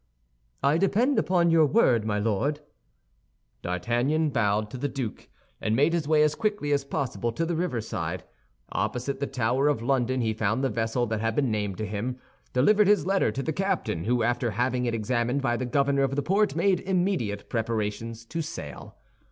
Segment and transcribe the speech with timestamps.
[0.63, 2.61] "I depend upon your word, my Lord."
[3.61, 5.29] D'Artagnan bowed to the duke,
[5.61, 8.23] and made his way as quickly as possible to the riverside.
[8.71, 12.17] Opposite the Tower of London he found the vessel that had been named to him,
[12.51, 16.15] delivered his letter to the captain, who after having it examined by the governor of
[16.15, 18.97] the port made immediate preparations to sail.